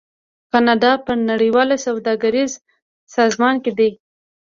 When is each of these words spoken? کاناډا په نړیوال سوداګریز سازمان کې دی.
کاناډا 0.51 0.91
په 1.05 1.13
نړیوال 1.29 1.69
سوداګریز 1.85 2.51
سازمان 3.15 3.55
کې 3.63 3.71
دی. 3.79 3.91